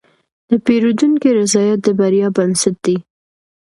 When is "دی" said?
2.85-2.97